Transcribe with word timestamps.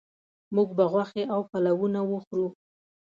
موږ 0.55 0.69
به 0.77 0.85
غوښې 0.91 1.23
او 1.33 1.41
پلونه 1.51 2.01
وخورو 2.11 2.47